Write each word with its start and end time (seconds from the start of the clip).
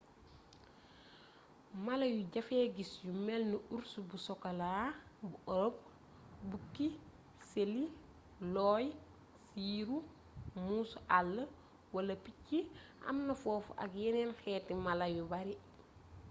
mala 1.85 2.05
yu 2.13 2.21
jafeee 2.33 2.67
gis 2.75 2.91
yu 3.05 3.11
melni 3.25 3.57
urs 3.75 3.91
bu 4.07 4.15
sokoolaa 4.27 4.87
bu 5.29 5.37
ëropë 5.55 5.83
bukki 6.49 6.87
ceeli 7.49 7.85
looy 8.53 8.85
siiru 9.49 9.97
muusu 10.65 10.97
àll 11.17 11.35
wal 11.95 12.09
picc 12.23 12.47
am 13.09 13.17
na 13.27 13.33
foofu 13.43 13.69
ak 13.83 13.91
yeneen 14.01 14.31
xeeti 14.41 14.73
mala 14.85 15.05
yu 15.15 15.23
bare 15.31 15.55